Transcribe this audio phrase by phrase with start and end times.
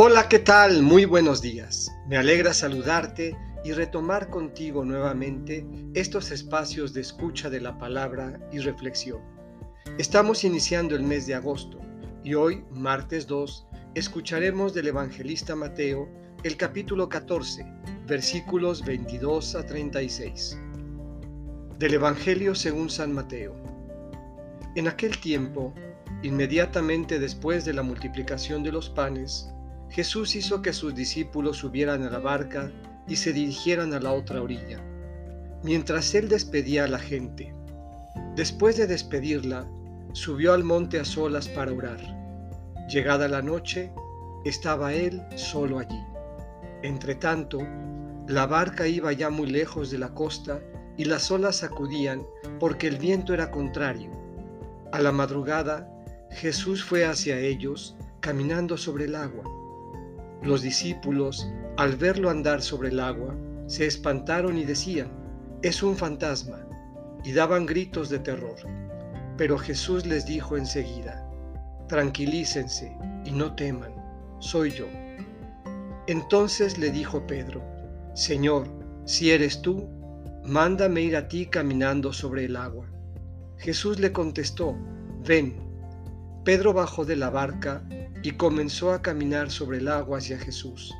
[0.00, 0.84] Hola, ¿qué tal?
[0.84, 1.90] Muy buenos días.
[2.06, 8.60] Me alegra saludarte y retomar contigo nuevamente estos espacios de escucha de la palabra y
[8.60, 9.20] reflexión.
[9.98, 11.80] Estamos iniciando el mes de agosto
[12.22, 13.66] y hoy, martes 2,
[13.96, 16.08] escucharemos del evangelista Mateo
[16.44, 17.66] el capítulo 14,
[18.06, 20.60] versículos 22 a 36.
[21.76, 23.56] Del Evangelio según San Mateo.
[24.76, 25.74] En aquel tiempo,
[26.22, 29.50] inmediatamente después de la multiplicación de los panes,
[29.90, 32.70] Jesús hizo que sus discípulos subieran a la barca
[33.06, 34.80] y se dirigieran a la otra orilla,
[35.62, 37.54] mientras él despedía a la gente.
[38.36, 39.66] Después de despedirla,
[40.12, 42.00] subió al monte a solas para orar.
[42.88, 43.90] Llegada la noche,
[44.44, 46.00] estaba él solo allí.
[46.82, 47.58] Entretanto,
[48.26, 50.60] la barca iba ya muy lejos de la costa
[50.98, 52.22] y las olas sacudían
[52.60, 54.10] porque el viento era contrario.
[54.92, 55.90] A la madrugada,
[56.30, 59.57] Jesús fue hacia ellos caminando sobre el agua
[60.42, 63.34] los discípulos, al verlo andar sobre el agua,
[63.66, 65.08] se espantaron y decían,
[65.62, 66.64] es un fantasma,
[67.24, 68.56] y daban gritos de terror.
[69.36, 71.28] Pero Jesús les dijo enseguida,
[71.88, 73.92] tranquilícense y no teman,
[74.38, 74.86] soy yo.
[76.06, 77.62] Entonces le dijo Pedro,
[78.14, 78.66] Señor,
[79.04, 79.88] si eres tú,
[80.44, 82.86] mándame ir a ti caminando sobre el agua.
[83.58, 84.76] Jesús le contestó,
[85.26, 85.56] ven.
[86.44, 87.82] Pedro bajó de la barca
[88.22, 90.94] y comenzó a caminar sobre el agua hacia Jesús.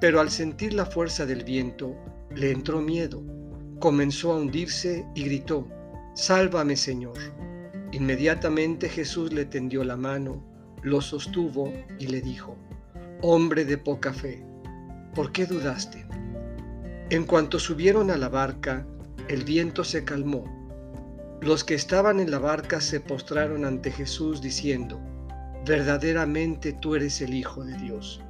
[0.00, 1.96] Pero al sentir la fuerza del viento,
[2.34, 3.22] le entró miedo,
[3.80, 5.68] comenzó a hundirse y gritó,
[6.14, 7.18] Sálvame Señor.
[7.92, 10.44] Inmediatamente Jesús le tendió la mano,
[10.82, 12.56] lo sostuvo y le dijo,
[13.22, 14.44] Hombre de poca fe,
[15.14, 16.06] ¿por qué dudaste?
[17.10, 18.86] En cuanto subieron a la barca,
[19.28, 20.44] el viento se calmó.
[21.40, 25.00] Los que estaban en la barca se postraron ante Jesús diciendo,
[25.64, 28.20] verdaderamente tú eres el Hijo de Dios.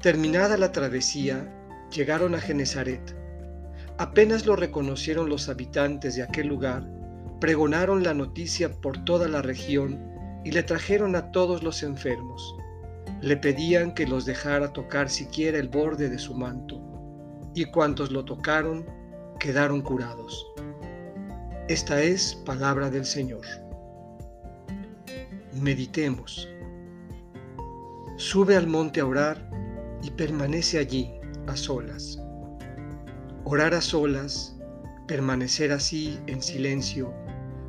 [0.00, 1.52] Terminada la travesía,
[1.94, 3.16] llegaron a Genezaret.
[3.98, 6.88] Apenas lo reconocieron los habitantes de aquel lugar,
[7.40, 10.00] pregonaron la noticia por toda la región
[10.44, 12.56] y le trajeron a todos los enfermos.
[13.20, 16.80] Le pedían que los dejara tocar siquiera el borde de su manto,
[17.54, 18.86] y cuantos lo tocaron
[19.40, 20.46] quedaron curados.
[21.68, 23.67] Esta es palabra del Señor.
[25.60, 26.48] Meditemos.
[28.16, 29.50] Sube al monte a orar
[30.02, 31.10] y permanece allí
[31.48, 32.22] a solas.
[33.44, 34.56] Orar a solas,
[35.08, 37.12] permanecer así en silencio,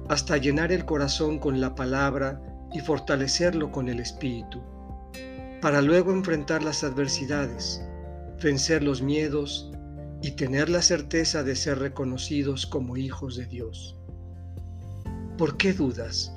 [0.08, 2.40] hasta llenar el corazón con la palabra
[2.74, 4.62] y fortalecerlo con el espíritu,
[5.60, 7.82] para luego enfrentar las adversidades,
[8.44, 9.72] vencer los miedos
[10.22, 13.98] y tener la certeza de ser reconocidos como hijos de Dios.
[15.38, 16.36] ¿Por qué dudas?